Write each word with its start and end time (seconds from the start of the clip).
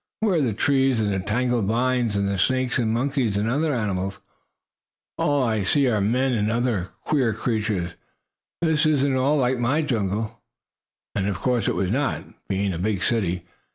"Where 0.21 0.39
are 0.39 0.41
the 0.41 0.51
trees 0.53 0.99
and 0.99 1.13
the 1.13 1.19
tangled 1.19 1.65
vines 1.65 2.15
and 2.15 2.27
the 2.27 2.39
snakes 2.39 2.79
and 2.79 2.91
monkeys 2.91 3.37
and 3.37 3.47
other 3.47 3.71
animals? 3.71 4.19
All 5.19 5.43
I 5.43 5.61
see 5.61 5.85
are 5.89 6.01
men 6.01 6.33
and 6.33 6.49
other 6.51 6.89
queer 7.03 7.35
creatures. 7.35 7.93
This 8.63 8.87
isn't 8.87 9.11
at 9.13 9.19
all 9.19 9.37
like 9.37 9.59
my 9.59 9.83
jungle!" 9.83 10.41
And 11.13 11.27
of 11.27 11.37
course 11.37 11.67
it 11.67 11.75
was 11.75 11.91
not, 11.91 12.23
being 12.47 12.73
a 12.73 12.79
big 12.79 13.03
city. 13.03 13.45